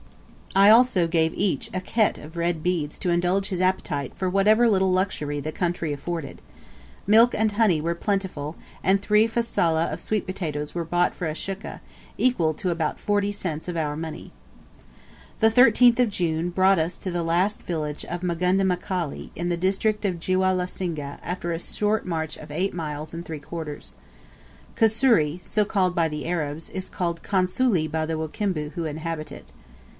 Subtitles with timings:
[0.55, 4.67] I also gave each a khete of red beads to indulge his appetite for whatever
[4.67, 6.41] little luxury the country afforded.
[7.07, 11.35] Milk and honey were plentiful, and three frasilah of sweet potatoes were bought for a
[11.35, 11.81] shukka,
[12.17, 14.33] equal to about 40 cents of our money.
[15.39, 20.03] The 13th June brought us to the last village of Magunda Mkali, in the district
[20.03, 23.95] of Jiweh la Singa, after a short march of eight miles and three quarters.
[24.75, 29.53] Kusuri so called by the Arabs is called Konsuli by the Wakimbu who inhabit it.